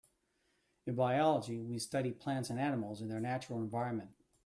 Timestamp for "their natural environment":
3.07-4.09